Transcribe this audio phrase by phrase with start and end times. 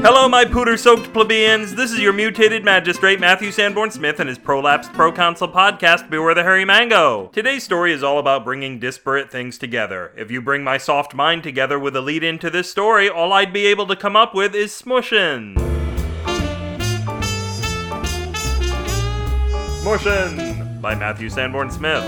[0.00, 1.74] Hello, my pooter soaked plebeians.
[1.74, 6.44] This is your mutated magistrate, Matthew Sanborn Smith, and his prolapsed proconsul podcast, Beware the
[6.44, 7.30] Hairy Mango.
[7.32, 10.12] Today's story is all about bringing disparate things together.
[10.16, 13.52] If you bring my soft mind together with a lead into this story, all I'd
[13.52, 15.56] be able to come up with is smushin'.
[19.82, 22.04] Smushin' by Matthew Sanborn Smith.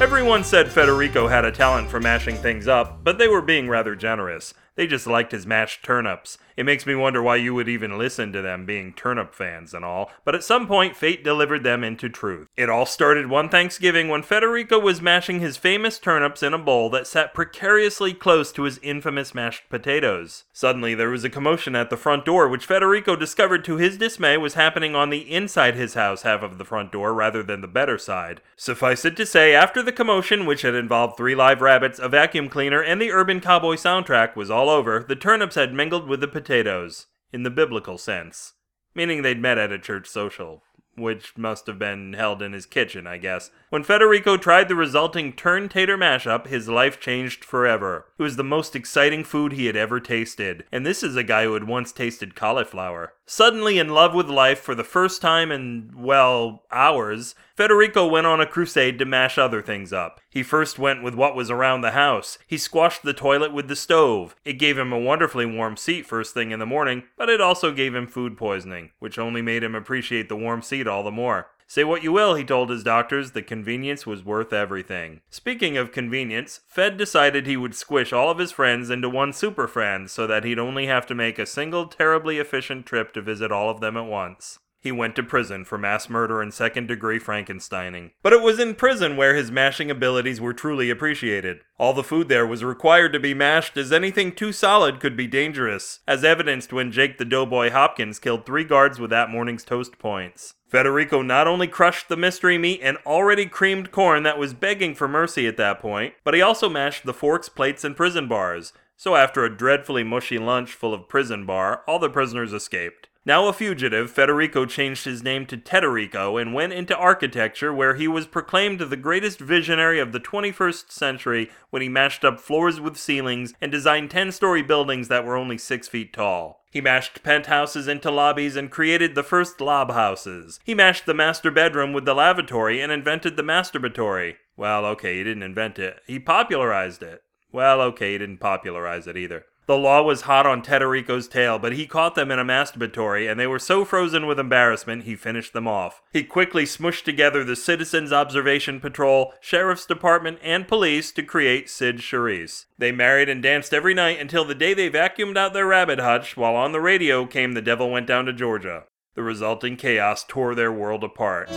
[0.00, 3.94] Everyone said Federico had a talent for mashing things up, but they were being rather
[3.94, 4.52] generous.
[4.78, 6.38] They just liked his mashed turnips.
[6.56, 9.84] It makes me wonder why you would even listen to them, being turnip fans and
[9.84, 10.10] all.
[10.24, 12.46] But at some point, fate delivered them into truth.
[12.56, 16.90] It all started one Thanksgiving when Federico was mashing his famous turnips in a bowl
[16.90, 20.44] that sat precariously close to his infamous mashed potatoes.
[20.52, 24.36] Suddenly, there was a commotion at the front door, which Federico discovered to his dismay
[24.36, 27.68] was happening on the inside his house half of the front door rather than the
[27.68, 28.40] better side.
[28.56, 32.48] Suffice it to say, after the commotion, which had involved three live rabbits, a vacuum
[32.48, 36.28] cleaner, and the Urban Cowboy soundtrack, was all over, the turnips had mingled with the
[36.28, 38.54] potatoes, in the biblical sense,
[38.94, 40.62] meaning they'd met at a church social,
[40.96, 43.50] which must have been held in his kitchen, I guess.
[43.70, 48.06] When Federico tried the resulting turn tater mashup, his life changed forever.
[48.18, 51.44] It was the most exciting food he had ever tasted, and this is a guy
[51.44, 53.14] who had once tasted cauliflower.
[53.30, 58.40] Suddenly in love with life for the first time in, well, hours, Federico went on
[58.40, 60.18] a crusade to mash other things up.
[60.30, 62.38] He first went with what was around the house.
[62.46, 64.34] He squashed the toilet with the stove.
[64.46, 67.70] It gave him a wonderfully warm seat first thing in the morning, but it also
[67.70, 71.48] gave him food poisoning, which only made him appreciate the warm seat all the more.
[71.70, 75.20] Say what you will, he told his doctors, the convenience was worth everything.
[75.28, 79.68] Speaking of convenience, Fed decided he would squish all of his friends into one super
[79.68, 83.52] friend so that he'd only have to make a single terribly efficient trip to visit
[83.52, 84.58] all of them at once.
[84.80, 88.12] He went to prison for mass murder and second degree Frankensteining.
[88.22, 91.60] But it was in prison where his mashing abilities were truly appreciated.
[91.78, 95.26] All the food there was required to be mashed as anything too solid could be
[95.26, 99.98] dangerous, as evidenced when Jake the Doughboy Hopkins killed three guards with that morning's toast
[99.98, 100.54] points.
[100.68, 105.08] Federico not only crushed the mystery meat and already creamed corn that was begging for
[105.08, 108.72] mercy at that point, but he also mashed the forks, plates, and prison bars.
[108.96, 113.08] So after a dreadfully mushy lunch full of prison bar, all the prisoners escaped.
[113.28, 118.08] Now a fugitive, Federico changed his name to Tederico and went into architecture where he
[118.08, 122.96] was proclaimed the greatest visionary of the 21st century when he mashed up floors with
[122.96, 126.64] ceilings and designed 10 story buildings that were only 6 feet tall.
[126.70, 130.58] He mashed penthouses into lobbies and created the first lob houses.
[130.64, 134.36] He mashed the master bedroom with the lavatory and invented the masturbatory.
[134.56, 136.00] Well, okay, he didn't invent it.
[136.06, 137.20] He popularized it.
[137.52, 139.44] Well, okay, he didn't popularize it either.
[139.68, 143.38] The law was hot on Tederico's tail, but he caught them in a masturbatory, and
[143.38, 146.00] they were so frozen with embarrassment he finished them off.
[146.10, 151.98] He quickly smushed together the Citizens Observation Patrol, Sheriff's Department, and police to create Cyd
[151.98, 152.64] Charisse.
[152.78, 156.34] They married and danced every night until the day they vacuumed out their rabbit hutch,
[156.34, 158.84] while on the radio came The Devil Went Down to Georgia.
[159.16, 161.50] The resulting chaos tore their world apart.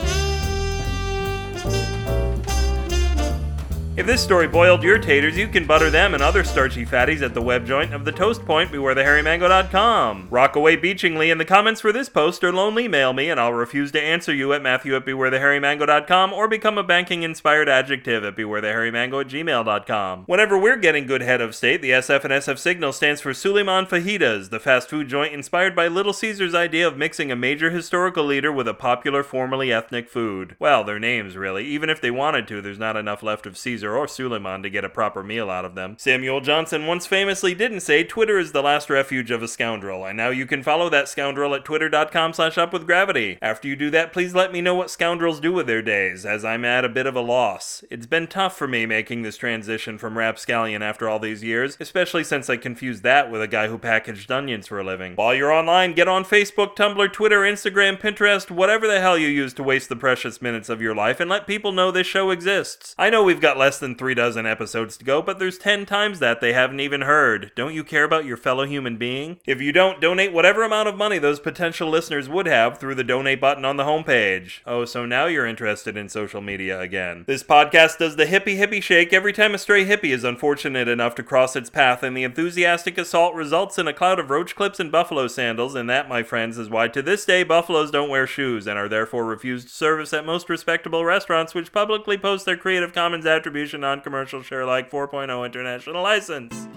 [4.02, 7.36] If this story boiled your taters, you can butter them and other starchy fatties at
[7.36, 10.28] the web joint of the Toast Point, bewarethehairymango.com.
[10.32, 13.92] Rockaway Beachingly in the comments for this post or lonely mail me, and I'll refuse
[13.92, 19.22] to answer you at matthew at bewarethehairymango.com or become a banking inspired adjective at bewarethehairymango
[19.22, 20.24] at gmail.com.
[20.26, 23.86] Whenever we're getting good head of state, the SF and SF signal stands for Suleiman
[23.86, 28.26] Fajitas, the fast food joint inspired by Little Caesar's idea of mixing a major historical
[28.26, 30.56] leader with a popular formerly ethnic food.
[30.58, 31.68] Well, their names, really.
[31.68, 34.86] Even if they wanted to, there's not enough left of Caesar or Suleiman to get
[34.86, 35.96] a proper meal out of them.
[35.98, 40.18] Samuel Johnson once famously didn't say Twitter is the last refuge of a scoundrel, and
[40.18, 43.38] now you can follow that scoundrel at twitter.com slash upwithgravity.
[43.42, 46.44] After you do that, please let me know what scoundrels do with their days, as
[46.46, 47.84] I'm at a bit of a loss.
[47.90, 52.24] It's been tough for me making this transition from rapscallion after all these years, especially
[52.24, 55.16] since I confused that with a guy who packaged onions for a living.
[55.16, 59.54] While you're online, get on Facebook, Tumblr, Twitter, Instagram, Pinterest, whatever the hell you use
[59.54, 62.96] to waste the precious minutes of your life, and let people know this show exists.
[62.98, 66.20] I know we've got less than three dozen episodes to go, but there's 10 times
[66.20, 67.52] that they haven't even heard.
[67.56, 69.40] Don't you care about your fellow human being?
[69.46, 73.04] If you don't, donate whatever amount of money those potential listeners would have through the
[73.04, 74.60] donate button on the homepage.
[74.66, 77.24] Oh, so now you're interested in social media again.
[77.28, 81.16] This podcast does the hippie hippie shake every time a stray hippie is unfortunate enough
[81.16, 84.80] to cross its path, and the enthusiastic assault results in a cloud of roach clips
[84.80, 88.28] and buffalo sandals, and that, my friends, is why to this day buffaloes don't wear
[88.28, 92.94] shoes and are therefore refused service at most respectable restaurants which publicly post their Creative
[92.94, 96.68] Commons attribution non commercial share like 4.0 international license.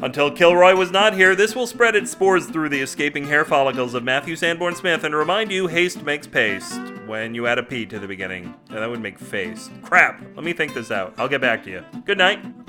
[0.00, 3.94] Until Kilroy was not here, this will spread its spores through the escaping hair follicles
[3.94, 7.86] of Matthew Sanborn Smith and remind you haste makes paste when you add a P
[7.86, 8.54] to the beginning.
[8.68, 9.70] And that would make face.
[9.82, 10.20] Crap!
[10.34, 11.14] Let me think this out.
[11.16, 11.84] I'll get back to you.
[12.04, 12.65] Good night.